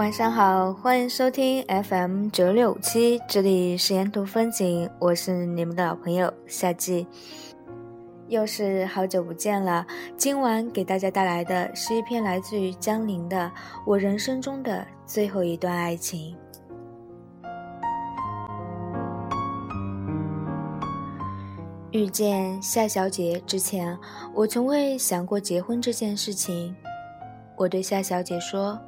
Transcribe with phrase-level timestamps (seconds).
[0.00, 7.06] 晚上好，欢迎收听 FM 九六五七，这里是沿途风景，我是你们的老朋友夏季，
[8.26, 9.86] 又是好久不见了。
[10.16, 13.36] 今晚给大家带来的是一篇来自于江林的
[13.84, 16.34] 《我人生中的最后一段爱情》。
[21.90, 23.98] 遇见夏小姐之前，
[24.32, 26.74] 我从未想过结婚这件事情。
[27.54, 28.80] 我对夏小姐说。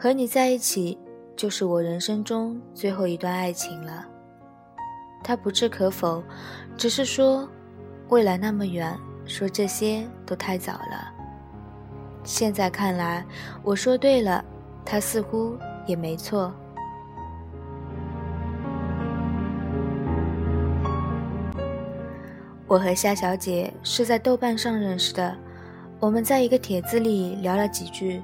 [0.00, 0.96] 和你在一起，
[1.34, 4.06] 就是我人生中最后一段爱情了。
[5.24, 6.22] 他不置可否，
[6.76, 7.48] 只是说，
[8.08, 11.12] 未来那么远，说这些都太早了。
[12.22, 13.26] 现在看来，
[13.64, 14.44] 我说对了，
[14.84, 16.52] 他似乎也没错。
[22.68, 25.36] 我和夏小姐是在豆瓣上认识的，
[25.98, 28.22] 我们在一个帖子里聊了几句。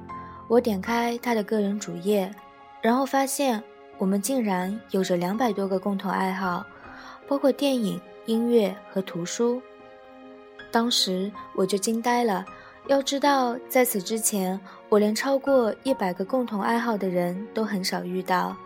[0.54, 2.32] 我点开他的个人主页，
[2.81, 3.60] 然后发现
[3.98, 6.65] 我们竟然有着两百多个共同爱好，
[7.26, 9.60] 包括电影、音乐和图书。
[10.70, 12.47] 当时我就惊呆了。
[12.87, 18.56] 要知道，在此之前，我连超过一百个共同爱好的人都很少遇到。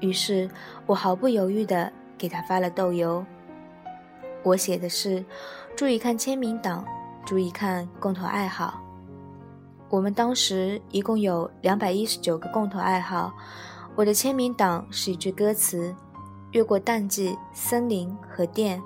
[0.00, 0.46] 于是，
[0.84, 3.24] 我毫不犹豫地给他发了豆油。
[4.42, 5.24] 我写的是：
[5.74, 6.84] 注意看签名档，
[7.24, 8.78] 注意看共同爱好。
[9.90, 13.34] 我们当时一共有两百一十九个共同爱好。
[13.96, 15.94] 我的签名档是一句歌词
[16.52, 18.80] ：“越过淡季、森林和电。”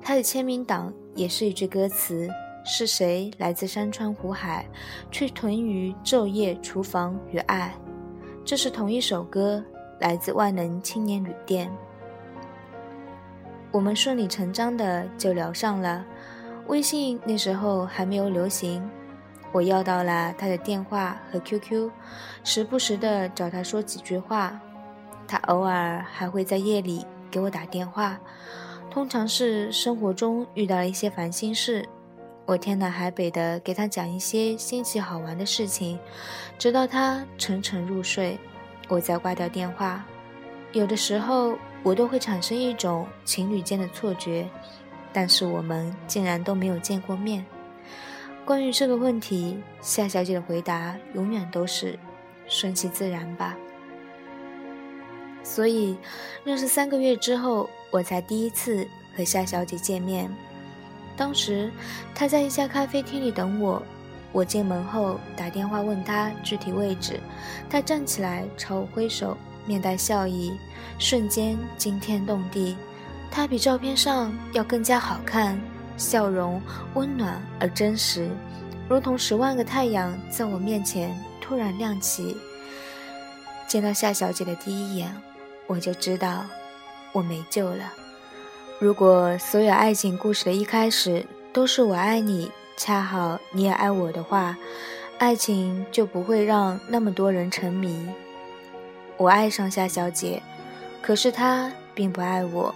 [0.00, 2.28] 他的签名档也是一句歌词
[2.64, 4.64] ：“是谁来自山川湖海，
[5.10, 7.74] 却屯于昼夜厨房与爱？”
[8.46, 9.62] 这是同一首歌，
[9.98, 11.68] 来自万能青年旅店。
[13.72, 16.06] 我们顺理成章的就聊上了。
[16.68, 18.88] 微信那时候还没有流行。
[19.52, 21.90] 我要到了他的电话和 QQ，
[22.44, 24.60] 时不时的找他说几句话。
[25.26, 28.18] 他偶尔还会在夜里给我打电话，
[28.90, 31.86] 通常是生活中遇到了一些烦心事，
[32.46, 35.98] 我天南海北的给他讲一些新奇好玩的事情，
[36.58, 38.38] 直到他沉沉入睡，
[38.88, 40.02] 我再挂掉电话。
[40.72, 44.48] 有的时候我都会产生一种情侣间的错觉，
[45.12, 47.44] 但是我们竟然都没有见过面。
[48.48, 51.98] 关于这个问题，夏小姐的回答永远都是
[52.48, 53.54] “顺其自然吧”。
[55.44, 55.98] 所以，
[56.44, 60.34] 认识三个月之后，我才第一次和夏小姐见面。
[61.14, 61.70] 当时
[62.14, 63.82] 她在一家咖啡厅里等我，
[64.32, 67.20] 我进门后打电话问她具体位置，
[67.68, 69.36] 她站起来朝我挥手，
[69.66, 70.56] 面带笑意，
[70.98, 72.78] 瞬间惊天动地。
[73.30, 75.60] 她比照片上要更加好看。
[75.98, 76.62] 笑容
[76.94, 78.30] 温暖而真实，
[78.88, 82.34] 如同十万个太阳在我面前突然亮起。
[83.66, 85.14] 见到夏小姐的第一眼，
[85.66, 86.46] 我就知道
[87.12, 87.92] 我没救了。
[88.80, 94.56] 如果所有爱情故事的一开始都是我爱你，恰好你也爱我的话，
[95.18, 98.08] 爱情就不会让那么多人沉迷。
[99.16, 100.40] 我爱上夏小姐，
[101.02, 102.72] 可是她并不爱我。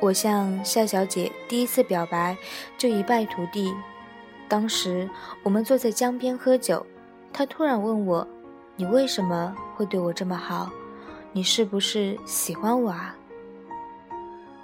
[0.00, 2.34] 我向夏小姐第一次表白
[2.78, 3.72] 就一败涂地。
[4.48, 5.08] 当时
[5.42, 6.84] 我们坐在江边喝酒，
[7.32, 8.26] 她突然问我
[8.76, 10.70] ：“你为什么会对我这么好？
[11.32, 13.14] 你是不是喜欢我啊？”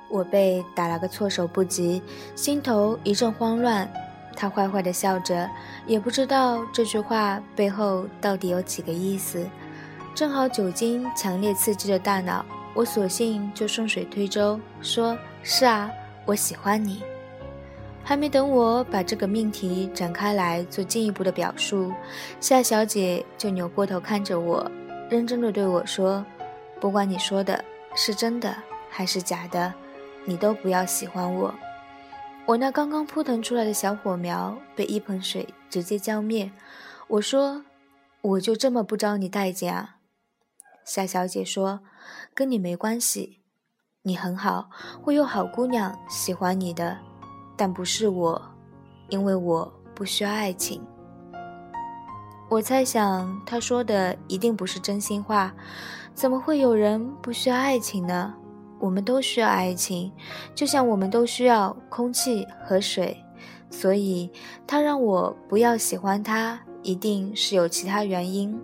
[0.09, 2.03] 我被打了个措手不及，
[2.35, 3.87] 心头一阵慌乱。
[4.35, 5.49] 她坏坏的笑着，
[5.87, 9.47] 也不知道这句话背后到底有几个意思。
[10.15, 12.45] 正好酒精强烈刺激着大脑。
[12.75, 15.17] 我索性就顺水推舟，说
[15.49, 15.89] 是啊，
[16.25, 17.05] 我喜欢你。
[18.03, 21.93] 还没等我把这个命题展开来做进一步的表述，
[22.41, 24.69] 夏小姐就扭过头看着我，
[25.09, 26.27] 认真的对我说
[26.81, 27.65] ：“不管你说的
[27.95, 28.57] 是真的
[28.91, 29.73] 还是假的，
[30.25, 31.55] 你都不要喜欢我。”
[32.45, 36.51] 我那刚刚扑腾出来的小火苗被一盆水直接浇灭。
[37.07, 37.65] 我说
[38.21, 39.99] ：“我就这么不招你待见啊？”
[40.85, 41.83] 夏小姐说
[42.35, 43.43] ：“跟你没关系，
[44.07, 44.71] 你很好，
[45.03, 46.97] 会有好姑娘喜欢你的，
[47.57, 48.41] 但不是我，
[49.09, 50.81] 因为我不需要爱情。”
[52.49, 55.53] 我猜想他说的一定不是真心话，
[56.15, 58.33] 怎么会有人不需要爱情呢？
[58.79, 60.13] 我们都需要爱情，
[60.55, 63.21] 就像我们都需要空气和水，
[63.71, 64.31] 所以
[64.69, 68.57] 他让我不要喜欢他，一定是有其他原因。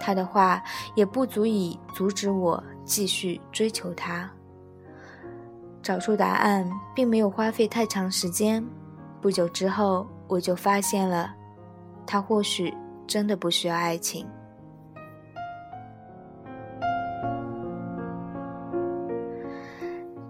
[0.00, 0.60] 他的话
[0.96, 4.28] 也不足以阻止我继续追求他。
[5.84, 8.64] 找出答案并没有花费太长时间。
[9.20, 11.34] 不久之后我就发现了
[12.06, 12.72] 他或许
[13.06, 14.26] 真的不需要爱情。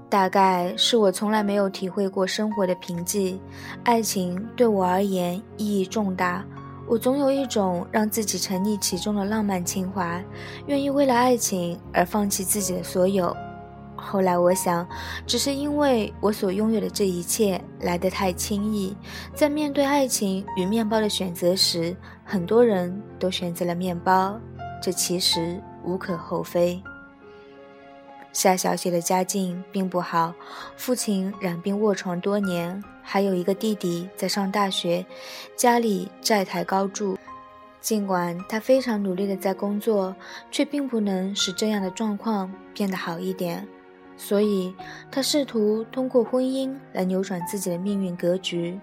[0.09, 3.41] 大概是我从来没有体会过生活的平静
[3.85, 6.45] 爱情对我而言意义重大。
[6.87, 10.23] 我总有一种让自己沉溺其中的浪漫情怀
[10.67, 13.35] 愿意为了爱情而放弃自己的所有。
[14.05, 14.87] 后来我想，
[15.27, 18.95] 只是因为我所拥有的这一切来得太轻易，
[19.35, 24.39] 在面对爱情与面包的选择时，很多人都选择了面包，
[24.83, 26.81] 这其实无可厚非。
[28.33, 30.35] 夏小姐的家境并不好，
[30.77, 35.07] 父亲染病卧床多年，还有一个弟弟在上大学，
[35.57, 37.17] 家里债台高筑。
[37.81, 40.17] 尽管她非常努力的在工作，
[40.51, 43.69] 却并不能使这样的状况变得好一点。
[44.17, 44.75] 所以，
[45.11, 48.79] 她试图通过婚姻来扭转自己的命运格局。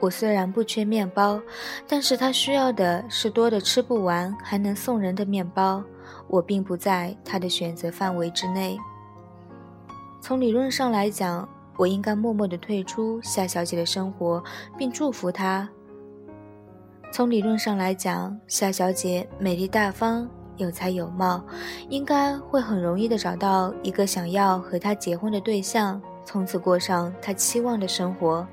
[0.00, 1.40] 我虽然不缺面包，
[1.86, 5.82] 但是她需要的是多的吃不完还能送人的面包。
[6.26, 8.78] 我并不在他的选择范围之内。
[10.20, 14.42] 从理论上来讲，我应该默默地退出夏小姐的生活，
[14.76, 15.68] 并祝福她。
[17.10, 20.28] 从理论上来讲，夏小姐美丽大方、
[20.58, 21.42] 有才有貌，
[21.88, 28.46] 应该会很容易的找到一个想要和他结婚的对象，从此过上他期望的生活。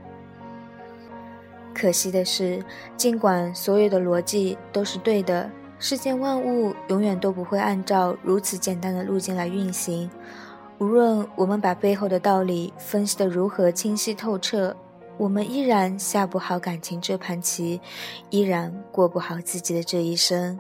[1.74, 2.64] 可惜的是，
[2.96, 5.50] 尽管所有的逻辑都是对的。
[5.78, 10.10] 世间万物永远都不会按照如此简单的路径来运行。
[10.78, 14.74] 无论我们把背后的道理分析得如何清晰透彻，
[15.18, 17.82] 我们依然下不好感情这盘棋，
[18.30, 20.58] 依然过不好自己的这一生。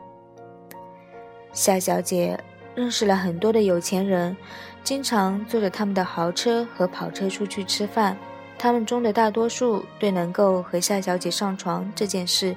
[1.56, 2.40] 夏小姐
[2.76, 4.38] 认识了很多的有钱人，
[4.84, 8.16] 经常坐着他们的豪车和跑车出去吃饭。
[8.58, 12.56] 他们中的大多数对能够和夏小姐上床这件事，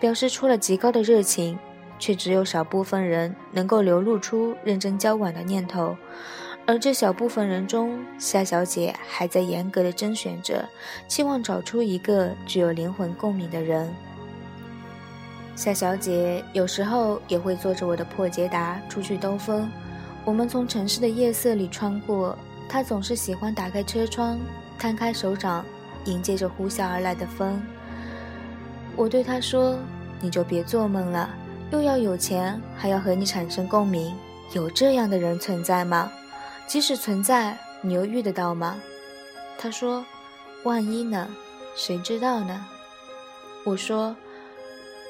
[0.00, 1.58] 表示出了极高的热情。
[1.98, 5.96] 却只有少部分人能够流露出认真交往的念头，
[6.66, 10.68] 而这小部分人中，夏小姐还在严格的甄选着，
[11.08, 13.90] 期望找出一个具有灵魂共鸣的人。
[15.56, 19.68] 夏小姐有时候也会坐着我的破捷达出去兜风，
[20.22, 24.38] 我们从城市的夜色里穿过，她总是喜欢打开车窗，
[24.78, 25.64] 摊开手掌，
[26.04, 27.60] 迎接着呼啸而来的风。
[28.94, 29.78] 我对她说
[30.20, 31.30] ：“你就别做梦了。”
[31.72, 34.14] 又要有钱，还要和你产生共鸣，
[34.52, 36.12] 有这样的人存在吗？
[36.66, 38.76] 即使存在，你又遇得到吗？
[39.58, 40.04] 他说
[40.64, 41.26] ：“万一呢？
[41.74, 42.64] 谁知道呢？”
[43.64, 44.14] 我说：“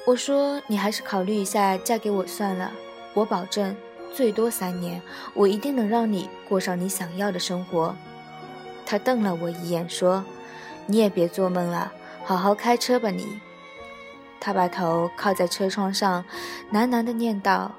[0.07, 2.71] 我说你还是考虑一下嫁给我算了。
[3.13, 3.75] 我保证，
[4.13, 5.01] 最多三年，
[5.33, 7.93] 我一定能让你过上你想要的生活。”
[8.87, 10.23] 他瞪了我一眼，说
[10.87, 11.91] ：“你也别做梦了，
[12.23, 13.37] 好好开车吧，你。”
[14.39, 16.23] 他把头靠在车窗上，
[16.71, 17.69] 喃喃地念道：“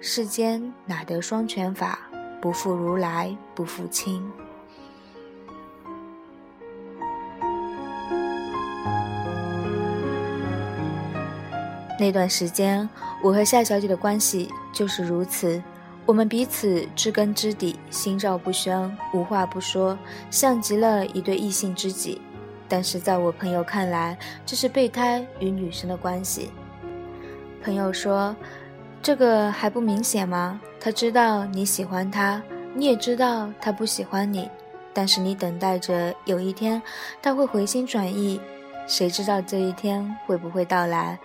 [0.00, 2.08] 世间哪得双全法？
[2.40, 4.26] 不负如来不负卿。”
[11.98, 12.88] 那段时间，
[13.22, 15.62] 我和夏小姐的关系就是如此。
[16.04, 19.98] 我们彼此知根知底，心照不宣，无话不说，
[20.30, 22.20] 像极了一对异性知己。
[22.68, 26.50] 但是在我朋友看来，这是备胎与女生的关系。
[27.64, 28.36] 朋友说
[29.02, 30.60] ：“这个还不明显吗？
[30.78, 32.42] 他知道你喜欢他，
[32.74, 34.48] 你也知道他不喜欢你，
[34.92, 36.80] 但是你等待着有一天
[37.20, 38.40] 他会回心转意。
[38.86, 41.18] 谁知道这一天会不会到来？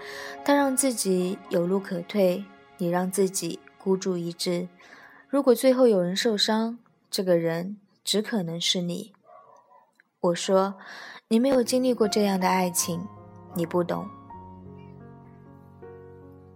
[0.44, 2.44] 他让自己有路可退，
[2.78, 4.68] 你让自己孤注一掷。
[5.30, 6.78] 如果最后有人受伤，
[7.10, 9.14] 这个人只可能是你。”
[10.22, 10.76] 我说。
[11.28, 13.02] 你没有经历过这样的爱情，
[13.56, 14.06] 你不懂。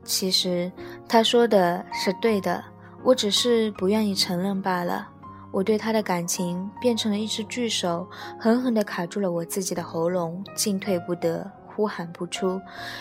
[0.04, 0.70] 其实
[1.08, 2.62] 他说的是对的，
[3.02, 5.08] 我只是不愿意承认罢了。
[5.56, 8.06] 我对他的感情变成了一只巨手，
[8.38, 12.60] 狠狠地卡住了我自己的喉咙，进退不得，呼喊不出。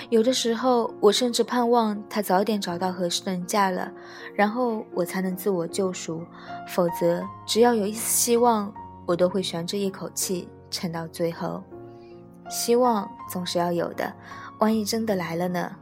[0.09, 3.91] 有的时候，我甚至盼望他早点找到合适的人嫁了，
[4.37, 6.25] 然后我才能自我救赎。
[6.69, 8.73] 否则，只要有一丝希望，
[9.05, 10.49] 我都会悬着一口气。
[10.71, 11.61] 撑到最后，
[12.49, 14.13] 希望总是要有的。
[14.61, 15.73] 万一真的来了呢？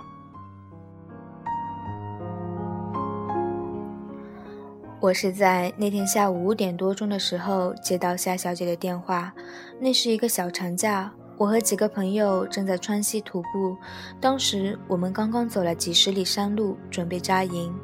[5.02, 9.32] 我是在那天下午五点多钟的时候接到夏小姐的电话。
[9.80, 13.76] 那是一个小长假，我和几个朋友正在川西徒步。
[14.21, 17.75] 当时我们刚刚走了几十里山路，准备扎营。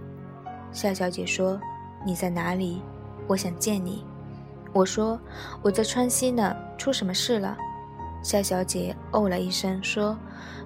[0.71, 1.61] 夏小姐说
[2.07, 2.81] ：“你在哪里？
[3.27, 4.05] 我想见你。”
[4.73, 5.21] 我说
[5.61, 7.59] ：“我在川西呢，出什么事了？”
[8.23, 10.17] 夏小姐哦了一声，说：“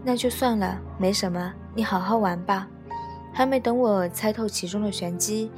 [0.04, 2.68] 那就算了，没什么，你好好玩吧。”
[3.32, 5.50] 还没等我猜透其中的玄机，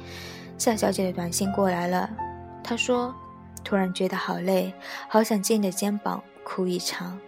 [0.57, 2.09] 夏小姐的短信过来了。
[2.63, 3.13] 她说
[3.63, 4.73] ：“突然觉得好累，
[5.07, 7.19] 好想借你的肩膀哭一场。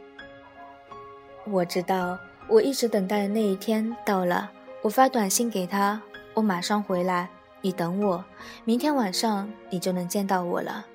[1.46, 2.18] 我知道，
[2.50, 4.52] 我一直等待的那一天到了。
[4.82, 6.02] 我发短信给她，
[6.34, 7.30] 我马上回来，
[7.62, 8.24] 你等我，
[8.64, 10.86] 明天晚上你就能见到我了。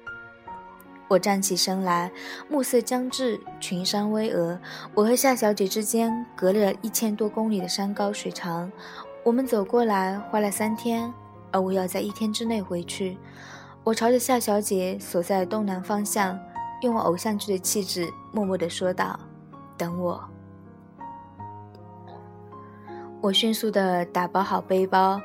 [1.08, 2.10] 我站起身来，
[2.48, 4.58] 暮色将至，群山巍峨，
[4.94, 8.72] 我和夏小姐之间隔了一千多公里的山高水长，
[9.22, 11.12] 我们走过来花了三天，
[11.52, 13.16] 而我要在一天之内回去。
[13.84, 16.38] 我朝着夏小姐所在东南方向，
[16.82, 19.18] 用我偶像剧的气质，默默地说道
[19.76, 20.22] ：“等我。”
[23.20, 25.20] 我迅速地打包好背包，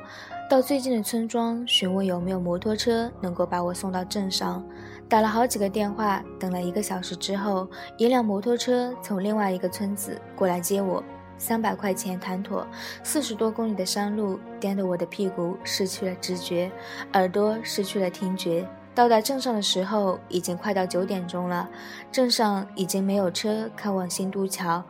[0.48, 4.64] 到最近的村庄询问有没有摩托车能够把我送到镇上。
[5.08, 7.66] 打了好几个电话，等了一个小时之后，
[7.96, 11.02] 一辆摩托车从另外一个村子过来接我。
[11.38, 12.66] 三百块钱谈妥，
[13.02, 16.70] 四十多公里的山路颠得我的屁股失去了知觉，
[17.14, 18.68] 耳朵失去了听觉。
[18.94, 21.70] 到达镇上的时候，已经快到九点钟了，
[22.10, 24.84] 镇上已经没有车开往新都桥。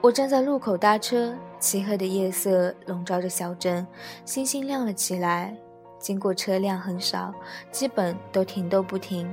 [0.00, 3.86] 我站在路口搭车，漆黑的夜色笼罩着小镇，
[4.24, 5.54] 星星亮了起来。
[5.98, 7.34] 经过车辆很少，
[7.70, 9.28] 基本都停都不停。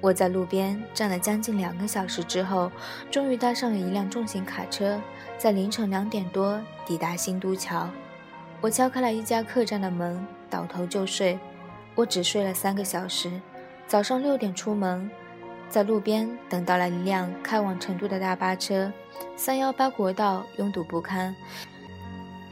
[0.00, 2.72] 我在路边站了将近两个小时之后，
[3.10, 4.98] 终于搭上了一辆重型卡车，
[5.36, 7.88] 在凌晨两点多抵达新都桥。
[8.62, 11.38] 我敲开了一家客栈的门，倒头就睡。
[11.94, 13.30] 我只睡了三个小时。
[13.86, 15.10] 早上六点出门，
[15.68, 18.90] 在路边等到了一辆开往成都的大巴车。
[19.36, 21.34] 三幺八国道拥堵不堪。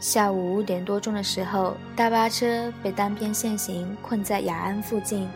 [0.00, 5.28] 下午五点多钟的时候，大巴车被单边限行困在雅安附近。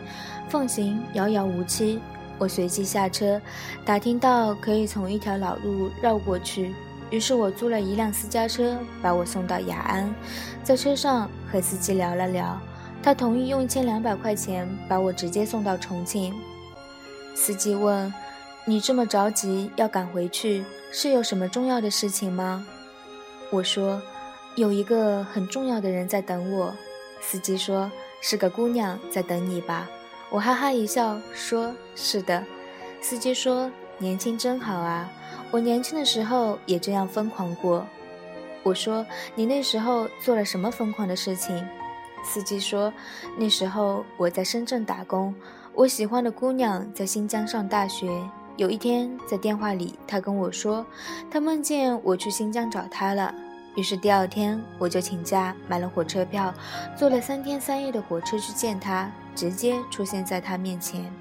[0.49, 1.99] 放行遥遥无期，
[2.37, 3.41] 我随即下车，
[3.83, 6.73] 打听到可以从一条老路绕过去。
[7.09, 10.13] 于是我租了一辆私家车，把我送到雅安。
[10.63, 12.59] 在车上和司机聊了聊，
[13.03, 16.33] 他同意用一千两百块钱把我直接送到重庆。
[17.35, 18.11] 司机问
[18.65, 22.65] ：“你这么着急要赶回去，是有什么重要的事情吗？”
[23.51, 24.01] 我说
[24.55, 26.73] ：“有一个很重要的人在等我。”
[27.21, 29.87] 司机说：“是个姑娘在等你吧？”
[30.33, 32.43] 我哈哈一笑，说：“是的。”
[32.99, 35.07] 司机说：“年轻真好啊，
[35.51, 37.85] 我年轻的时候也这样疯狂过。”
[38.63, 41.63] 我说：“你那时候做了什么疯狂的事情？”
[42.25, 42.91] 司机说
[43.37, 45.35] ：“那时候我在深圳打工，
[45.75, 48.09] 我喜欢的姑娘在新疆上大学。
[48.57, 50.83] 有一天在电话里，她跟我说，
[51.29, 53.31] 她梦见我去新疆找她了。
[53.75, 56.51] 于是第二天我就请假买了火车票，
[56.97, 61.11] 坐了三天三夜的火车去见她。”直接出现在他面前，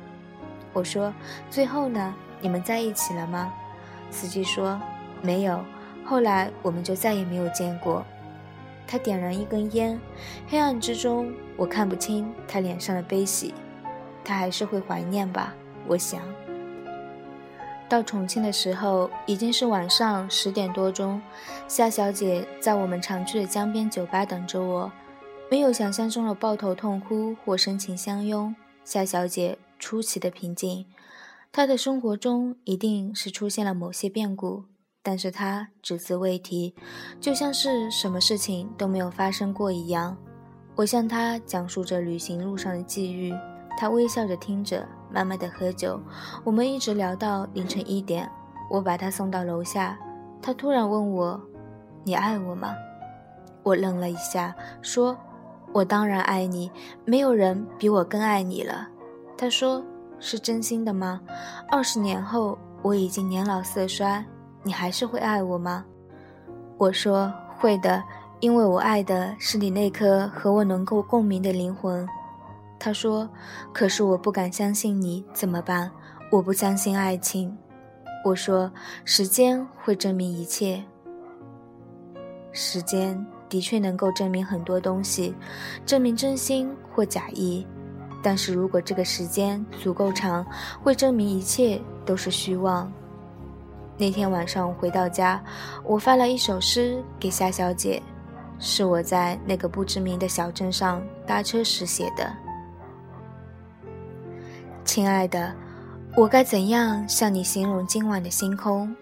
[0.72, 1.12] 我说
[1.50, 2.14] ：“最后呢？
[2.40, 3.52] 你们在一起了吗？”
[4.10, 4.80] 司机说
[5.22, 5.64] ：“没有。”
[6.04, 8.04] 后来我们就再也没有见过。
[8.86, 9.98] 他点燃一根烟，
[10.48, 13.54] 黑暗之中我看不清他脸上的悲喜。
[14.24, 15.54] 他还是会怀念吧，
[15.86, 16.20] 我想。
[17.88, 21.20] 到重庆的时候已经是晚上十点多钟，
[21.68, 24.90] 夏小姐在我们常去的江边酒吧等着我。
[25.52, 28.56] 没有想象中的抱头痛哭或深情相拥，
[28.86, 30.86] 夏小姐出奇的平静。
[31.52, 34.64] 她的生活中一定是出现了某些变故，
[35.02, 36.74] 但是她只字未提，
[37.20, 40.16] 就像是什么事情都没有发生过一样。
[40.74, 43.34] 我向她讲述着旅行路上的际遇，
[43.76, 46.00] 她微笑着听着，慢慢的喝酒。
[46.44, 48.26] 我们一直聊到凌晨一点，
[48.70, 49.98] 我把她送到楼下，
[50.40, 51.38] 她突然问我
[52.04, 52.74] ：“你爱我吗？”
[53.62, 55.14] 我愣了一下，说。
[55.72, 56.70] 我当然爱你，
[57.04, 58.88] 没有人比我更爱你了。
[59.38, 59.82] 他说
[60.20, 61.20] ：“是真心的吗？
[61.70, 64.24] 二十年后，我已经年老色衰，
[64.62, 65.84] 你还是会爱我吗？”
[66.76, 68.02] 我说：“会的，
[68.40, 72.06] 因为我爱的是你那颗和我能够共鸣的灵魂。”
[72.78, 73.28] 他说
[73.72, 75.90] ：“可是我不敢相信你，怎么办？
[76.30, 77.56] 我不相信爱情。”
[78.24, 78.70] 我说
[79.04, 80.82] ：“时间会证明一切。”
[82.52, 83.24] 时间。
[83.52, 85.34] 的确能够证明很多东西，
[85.84, 87.66] 证明真心或假意。
[88.22, 90.42] 但是如果这个时间足够长，
[90.82, 92.90] 会证明一切都是虚妄。
[93.98, 95.44] 那天晚上回到家，
[95.84, 98.02] 我发了一首诗给夏小姐，
[98.58, 102.32] 是我在那个不知名的小镇上搭车时写的。
[104.82, 105.52] 亲爱的，
[106.16, 108.96] 我该怎样向你形容今晚的星空？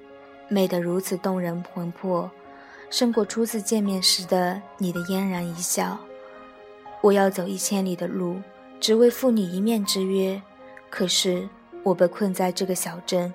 [0.49, 2.29] 美得如此动人魂魄。
[2.91, 5.97] 胜过初次见面时的你的嫣然一笑。
[7.01, 8.37] 我要走一千里的路，
[8.81, 10.41] 只为赴你一面之约。
[10.91, 11.49] 可是
[11.85, 13.33] 我被困在这个小镇，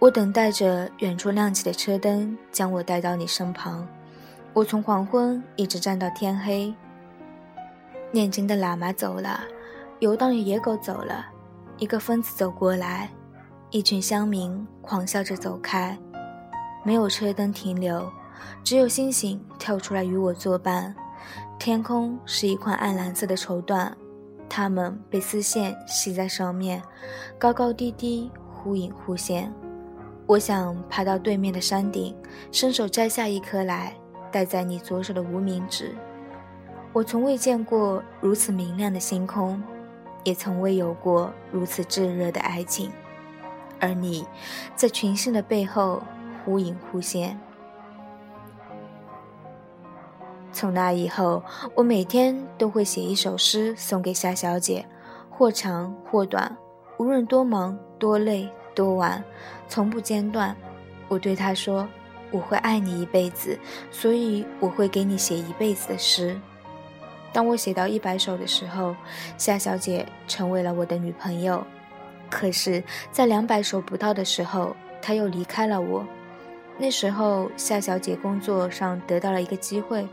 [0.00, 3.86] 我等待着远处亮起的车灯将我带到你身旁。
[4.52, 6.74] 我从黄昏一直站到天黑。
[8.10, 9.40] 念经的喇嘛走了，
[10.00, 11.26] 游荡的野狗走了，
[11.76, 13.08] 一个疯子走过来，
[13.70, 15.96] 一群乡民狂笑着走开，
[16.82, 18.10] 没有车灯停留，
[18.62, 20.94] 只有星星跳出来与我作伴。
[21.58, 23.90] 天空是一块暗蓝色的绸缎，
[24.48, 26.82] 它们被丝线系在上面，
[27.38, 29.52] 高高低低，忽隐忽现。
[30.26, 32.14] 我想爬到对面的山顶，
[32.52, 33.94] 伸手摘下一颗来，
[34.30, 35.94] 戴在你左手的无名指。
[36.92, 39.62] 我从未见过如此明亮的星空。
[40.24, 42.90] 也从未有过如此炙热的爱情，
[43.80, 44.26] 而你，
[44.74, 46.02] 在群星的背后
[46.44, 47.38] 忽隐忽现。
[50.52, 51.42] 从那以后，
[51.74, 54.84] 我每天都会写一首诗送给夏小姐，
[55.30, 56.56] 或长或短，
[56.98, 59.22] 无论多忙多累多晚，
[59.68, 60.56] 从不间断。
[61.06, 61.88] 我对她说
[62.32, 63.58] ：“我会爱你一辈子，
[63.90, 66.38] 所以我会给你写一辈子的诗。”
[67.32, 68.96] 当我写到一百首的时候，
[69.36, 71.64] 夏小姐成为了我的女朋友。
[72.30, 72.82] 可是，
[73.12, 76.04] 在两百首不到的时候，她又离开了我。
[76.80, 80.06] 那时候，夏小姐工作上得到了一个机会，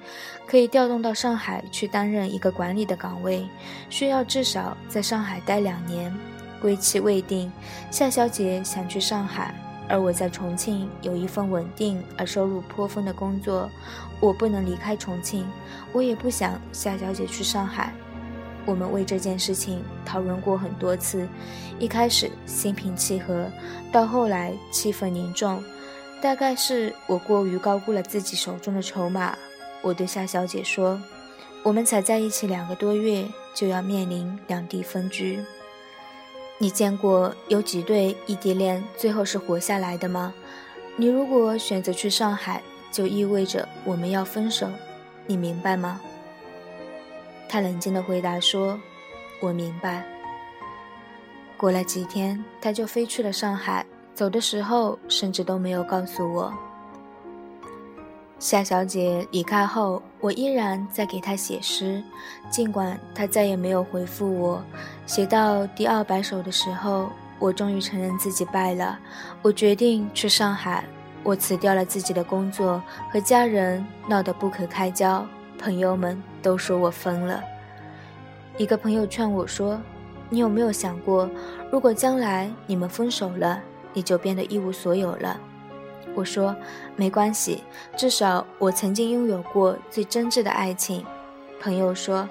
[0.47, 3.47] 可以调动到上海去担任一个管理的岗位，
[3.89, 6.11] 需要至少在上海待两年，
[6.59, 7.51] 归期未定。
[7.91, 9.53] 夏小姐想去上海。
[9.87, 13.69] 而我在重庆有一份稳定而收入颇丰的工作，
[14.19, 15.45] 我不能离开重庆，
[15.93, 17.93] 我也不想夏小姐去上海。
[18.65, 21.27] 我们为这件事情讨论过很多次，
[21.77, 23.45] 一开始心平气和，
[23.91, 25.63] 到后来气氛凝重。
[26.21, 29.37] 大概是我过于高估了自己手中的筹码。
[29.81, 30.99] 我对夏小姐说
[31.61, 35.39] ：“我们才在一起两个多月，就要面临两地分居。”
[36.57, 40.33] 你见过有几对异地恋最后是活下来的吗？
[40.95, 44.67] 你如果选择去上海，就意味着我们要分手，
[45.27, 45.99] 你明白吗？
[47.47, 48.79] 他冷静地回答说
[49.41, 50.03] ：“我明白。”
[51.57, 56.51] 过了几天，他就飞去了上海，走的时候甚至都没有告诉我。
[58.39, 62.01] 夏小姐离开后，我依然在给她写诗，
[62.49, 64.63] 尽管她再也没有回复我。
[65.05, 68.97] 写到第二百首的时候，我终于承认自己败了。
[69.41, 70.85] 我决定去上海，
[71.21, 75.25] 我辞掉了自己的工作，和家人闹得不可开交，
[75.57, 77.43] 朋友们都说我疯了。
[78.57, 79.77] 一个朋友劝我说
[80.29, 81.29] ：“你有没有想过，
[81.69, 83.61] 如果将来你们分手了，
[83.95, 85.41] 你就变得一无所有了？”
[86.13, 86.55] 我说
[86.95, 87.63] 没关系，
[87.97, 91.03] 至少我曾经拥有过最真挚的爱情。
[91.59, 92.29] 朋友说，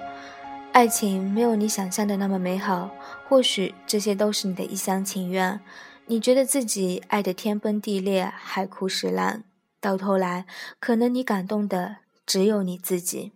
[0.71, 2.89] 爱情没有你想象的那么美好，
[3.27, 5.59] 或许这些都是你的一厢情愿。
[6.07, 9.43] 你觉得自己爱得天崩地裂、海枯石烂，
[9.81, 10.45] 到头来，
[10.79, 13.33] 可能你感动的只有你自己。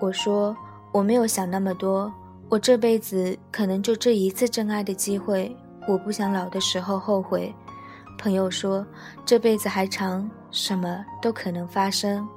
[0.00, 0.56] 我说
[0.92, 2.12] 我没有想那么多，
[2.48, 5.56] 我这辈子可能就这一次真爱的机会，
[5.88, 7.54] 我不想老的时候后悔。
[8.18, 8.86] 朋友说
[9.24, 12.28] ：“这辈子还长，什么都可能发生。”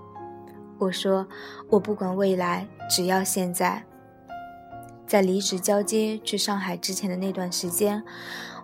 [0.80, 1.28] 我说
[1.70, 3.84] ：“我不管未来，只要现在。”
[5.06, 8.02] 在离职交接去上海之前的那段时间，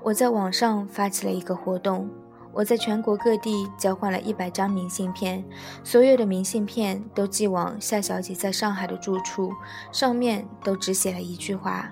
[0.01, 2.09] 我在网上发起了一个活动，
[2.53, 5.43] 我在全国各地交换了一百张明信片，
[5.83, 9.51] 所有的明信片都寄往夏小姐在上海的住处，
[9.91, 11.91] 上面都只写了一句话。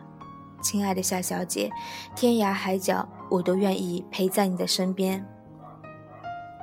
[0.67, 1.71] 亲爱的夏小姐，
[2.13, 5.25] 天涯海角，我都愿意陪在你的身边。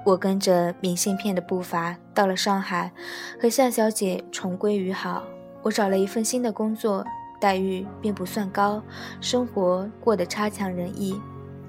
[0.04, 2.92] 我跟着明信片的步伐到了上海，
[3.40, 5.24] 和夏小姐重归于好。
[5.62, 7.02] 我找了一份新的工作，
[7.40, 8.82] 待遇并不算高，
[9.22, 11.18] 生活过得差强人意。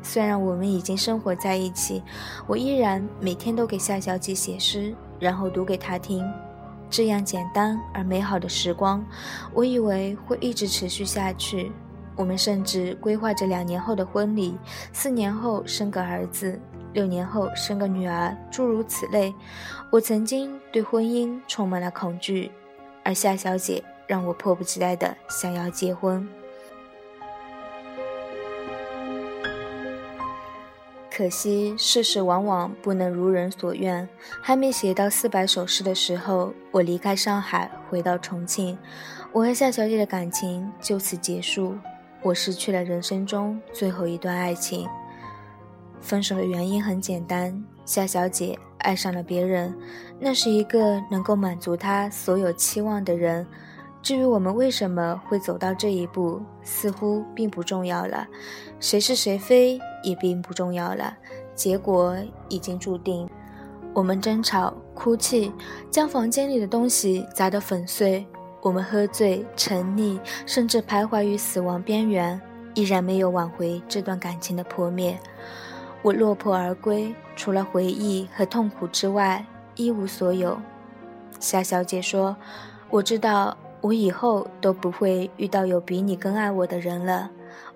[0.04, 2.04] 虽然我们已经生活在一起，
[2.48, 6.30] 我依然每天都给夏小姐写诗，然后读给她听。
[6.89, 9.02] 这样简单而美好的时光，
[9.54, 11.71] 我以为会一直持续下去。
[12.15, 14.58] 我们甚至规划着两年后的婚礼，
[14.93, 16.60] 四年后生个儿子，
[16.93, 19.34] 六年后生个女儿，诸如此类。
[19.91, 22.51] 我曾经对婚姻充满了恐惧，
[23.04, 26.28] 而夏小姐让我迫不及待的想要结婚。
[31.17, 34.08] 可惜世事往往不能如人所愿，
[34.41, 38.78] 还没写到四百首诗的时候，我离开上海，回到重庆，
[39.32, 41.78] 我和夏小姐的感情就此结束。
[42.25, 44.89] 我失去了人生中最后一段爱情。
[46.01, 49.71] 分手的原因很简单，夏小姐爱上了别人，
[50.19, 53.45] 那是一个能够满足她所有期望的人。
[54.01, 58.27] 至于我们为什么会走到这一步，似乎并不重要了。
[58.79, 61.15] 谁是谁非也并不重要了，
[61.53, 62.17] 结果
[62.49, 63.29] 已经注定。
[63.93, 65.53] 我们争吵、哭泣，
[65.91, 68.25] 将房间里的东西砸得粉碎。
[68.65, 72.41] 我们喝醉、沉溺，甚至徘徊于死亡边缘。
[72.73, 75.15] 依然没有挽回这段感情的破灭。
[76.01, 80.58] 我落魄而归，除了回忆和痛苦之外，一无所有。
[81.39, 82.36] 夏小姐说
[82.89, 87.30] ：“我知道，我以后都不会遇到有比你更爱我的人了，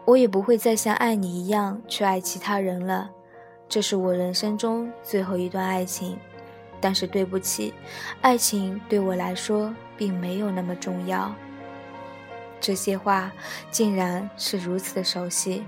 [0.05, 3.11] 我也不会再像爱你一样去爱其他人了。
[3.69, 6.17] 这是我人生中最后一段爱情。
[6.81, 7.73] 但是对不起，
[8.21, 11.33] 爱情对我来说并没有那么重要。”
[12.61, 13.31] 这些话
[13.71, 15.63] 竟然是如此的熟悉。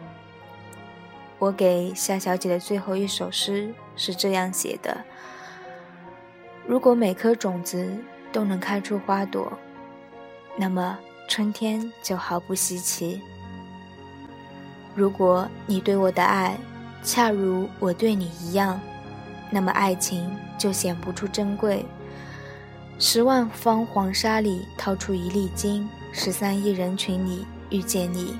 [1.39, 5.03] 我给夏小姐的最后一首诗是这样写的：
[6.67, 7.97] 如果每颗种子
[8.31, 9.51] 都能开出花朵，
[10.57, 13.21] 那么春天就毫不稀奇。
[14.93, 16.57] 如果你对我的爱
[17.01, 18.79] 恰如我对你一样，
[19.49, 20.29] 那么爱情
[20.61, 21.83] 就显不出珍贵。
[22.99, 28.35] 十万方黄沙里掏出一粒金，十三亿人群里遇见你，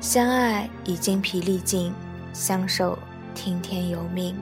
[0.00, 1.92] 相爱已精疲力尽。
[2.32, 2.98] 相守，
[3.34, 4.34] 听天由命。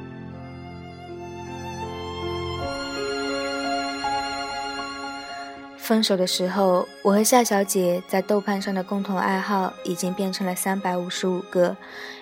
[5.76, 11.76] 分手的时候，我和夏小姐在豆瓣上的共同爱好已经变成了三百五十五个。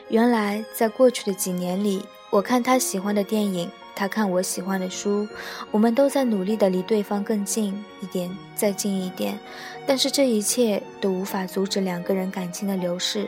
[0.09, 5.27] 原来，在过去的几年里，我看她喜欢的电影，他看我喜欢的书，
[5.71, 9.39] 我们都在努力的离对方更近一点，再近一点。
[9.87, 13.27] 但是这一切都无法阻止两个人感情的流逝。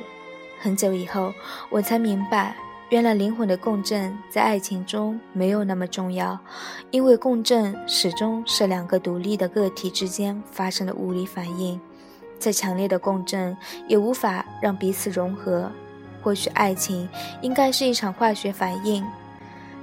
[0.60, 1.32] 很久以后，
[1.70, 2.54] 我才明白，
[2.90, 6.38] 原来灵魂的共振在爱情中没有那么重要，
[6.90, 11.80] 因为共振始终是两个独立的个体之间发生的物理反应，
[12.38, 15.70] 再强烈的共振也无法让彼此融合。
[16.20, 17.08] 或许爱情
[17.40, 19.02] 应该是一场化学反应，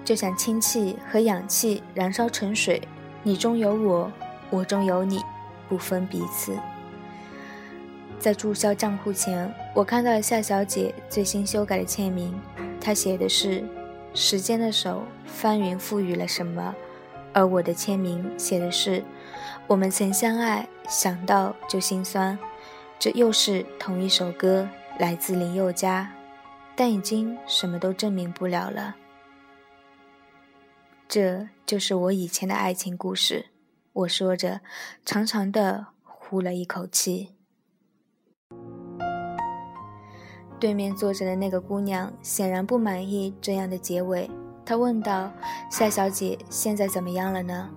[0.05, 2.81] 就像氢气和氧气燃烧成水，
[3.23, 4.11] 你中有我，
[4.51, 5.19] 我中有你，
[5.67, 6.55] 不分彼此。
[8.19, 12.33] 在注销账户前，我看到了夏小姐最新修改的签名，
[12.79, 13.63] 她写的是
[14.13, 16.73] “时间的手翻云覆雨了什么”，
[17.33, 19.03] 而我的签名写的是
[19.67, 22.37] “我们曾相爱，想到就心酸”。
[22.97, 26.11] 这又是同一首歌，来自林宥嘉，
[26.75, 28.95] 但已经什么都证明不了了。
[31.07, 33.47] 这就是我以前的爱情故事。
[33.93, 34.61] 我说着，
[35.05, 37.35] 长长的呼了一口气。
[40.59, 44.29] 对面坐着的那个姑娘显然不满意这样的结尾，
[44.65, 45.31] 她问道
[45.69, 47.69] ：“夏小姐现在怎么样了呢？”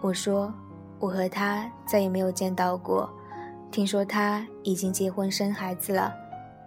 [0.00, 0.52] 我说
[0.98, 3.12] ：“我和她再也没有见到过，
[3.70, 6.14] 听说她已经结婚生孩子了。”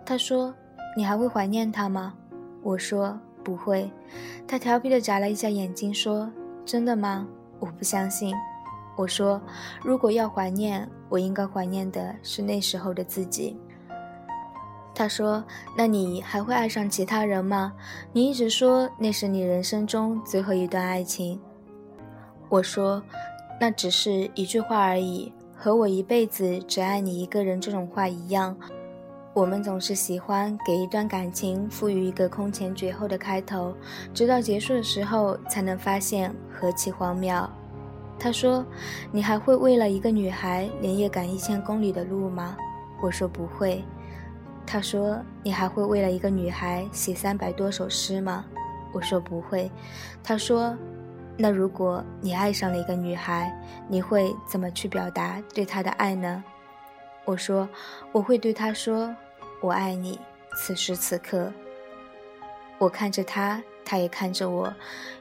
[0.05, 0.53] 她说
[0.95, 2.13] ：“你还会怀念她吗？”
[2.62, 3.89] 我说：“不会。”
[4.45, 6.29] 他调皮地眨了一下眼睛说
[6.65, 7.25] ：“真的吗？
[7.60, 8.36] 我不相信。”
[8.97, 9.41] 我说
[9.81, 13.57] ：“如果要怀念，我应该怀念的是那时候的自己。”
[14.93, 15.43] 他说
[15.77, 17.71] ：“那你还会爱上其他人吗？
[18.12, 21.39] 你一直说那是你人生中最后一段爱情。”
[22.49, 23.01] 我说
[23.62, 28.57] ：“那只是一句话而已，和我一辈子只爱你一个人这种话一样。
[29.38, 33.71] 我们总是喜欢给一段感情赋予一个空前绝后的开头，
[34.12, 37.47] 直到结束的时候才能发现何其荒谬。”
[38.17, 38.65] 他说
[39.13, 42.58] ：“你还会为了一个女孩连夜赶一千公里的路吗？”
[43.00, 43.86] 我说：“不会。”
[44.65, 48.43] 他说：“你还会为了一个女孩写三百多首诗吗？”
[48.91, 49.69] 我说：“不会。”
[50.23, 50.76] 他说
[51.38, 53.56] ：“那如果你爱上了一个女孩，
[53.88, 56.43] 你会怎么去表达对她的爱呢？”
[57.23, 57.69] 我说
[58.12, 59.13] ：“我会对她说，
[59.62, 60.20] 我爱你。
[60.56, 61.52] 此时此刻。”
[62.80, 64.72] 我看着他，他也看着我，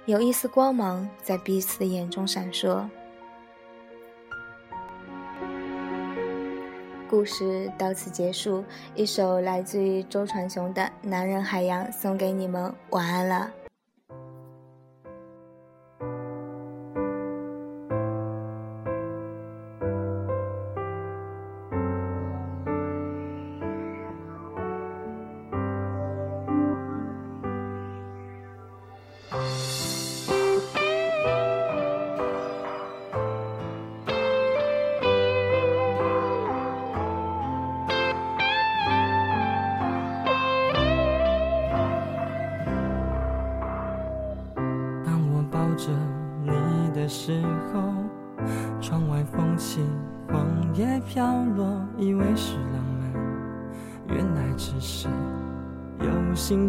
[0.04, 2.86] 有一丝光芒在彼此的眼中闪烁。
[7.08, 13.50] 故事到此结束，一首来自于周传雄的《男人海洋》送给你们，晚安了。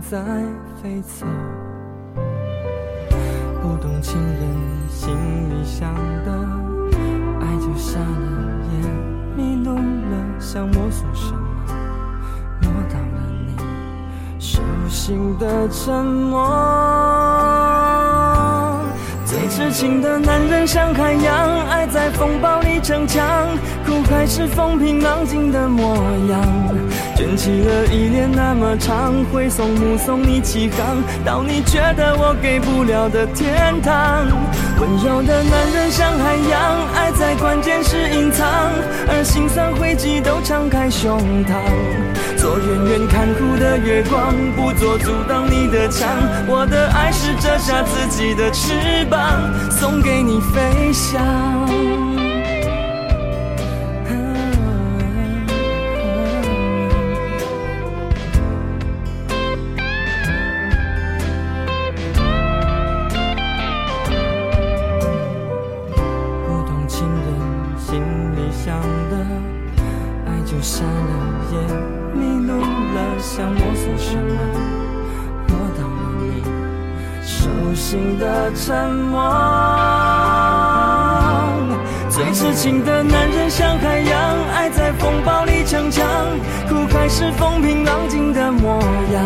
[0.09, 0.17] 在
[0.81, 1.25] 飞走。
[3.61, 4.41] 不懂情人
[4.89, 5.13] 心
[5.49, 5.93] 里想
[6.23, 6.31] 的，
[7.41, 8.05] 爱就瞎了
[8.71, 8.73] 眼，
[9.35, 11.39] 迷路了，想摸索什么，
[12.61, 13.57] 摸到了你？
[14.39, 14.61] 手。
[14.87, 16.47] 心的沉默。
[19.25, 23.49] 最痴情的男人像海洋，爱在风暴里逞强，
[23.85, 25.97] 苦海是风平浪静的模
[26.29, 26.46] 样。
[27.37, 34.25] 起了一年那么长，挥送目送你起航，到你觉得我给不了的天堂。
[34.79, 38.47] 温柔的男人像海洋，爱在关键时隐藏，
[39.07, 41.53] 而心酸汇集都敞开胸膛。
[42.37, 46.09] 做远远看哭的月光，不做阻挡你的墙。
[46.47, 49.21] 我的爱是折下自己的翅膀，
[49.69, 52.16] 送给你飞翔。
[82.33, 86.05] 痴情的男人像海洋，爱在风暴里逞强，
[86.67, 88.79] 苦海是风平浪静的模
[89.13, 89.25] 样。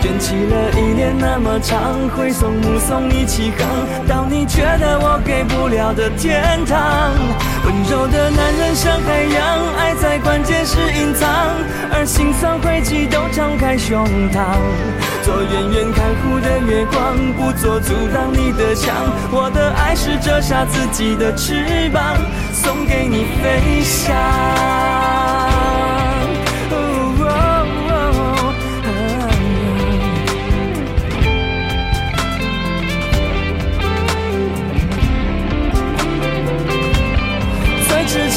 [0.00, 7.12] 卷起了依恋那么长，挥手目送你起航，到你觉得我给不了的天堂。
[7.64, 11.28] 温柔的男人像海洋，爱在关键时隐藏，
[11.92, 14.56] 而心酸汇集都敞开胸膛。
[15.22, 18.94] 做远远看护的月光，不做阻挡你的墙。
[19.30, 22.16] 我的爱是折下自己的翅膀，
[22.52, 25.27] 送给你飞翔。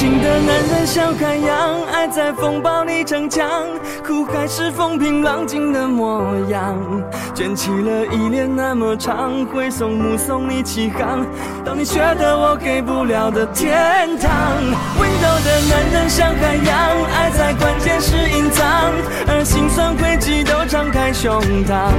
[0.02, 3.68] 情的男人像海洋，爱在风暴里逞强，
[4.04, 6.76] 苦海是风平浪静的模样。
[7.36, 11.24] 卷起了依恋那么长，挥手目送你起航，
[11.64, 14.32] 到你觉得我给不了的天堂。
[15.00, 18.92] 温柔的男人像海洋，爱在关键时隐藏，
[19.28, 21.92] 而心酸汇集都敞开胸膛。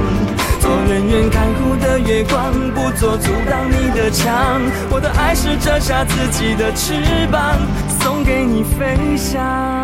[0.63, 4.61] 做远远看护的月光，不做阻挡你的墙。
[4.89, 6.93] 我的爱是折下自己的翅
[7.29, 7.59] 膀，
[7.99, 9.82] 送给你飞翔。